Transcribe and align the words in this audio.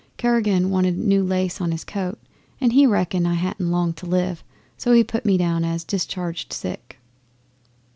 Karaguen 0.17 0.71
wanted 0.71 0.95
a 0.97 1.07
new 1.07 1.23
lace 1.23 1.59
to 1.59 1.65
his 1.67 1.83
coat, 1.83 2.17
and 2.59 2.73
he 2.73 2.87
reckoned 2.87 3.27
I 3.27 3.35
hadn't 3.35 3.69
long 3.69 3.93
to 3.93 4.07
live; 4.07 4.43
so 4.75 4.93
he 4.93 5.03
put 5.03 5.25
me 5.27 5.37
down 5.37 5.63
as 5.63 5.83
"discharged 5.83 6.51
sick." 6.51 6.97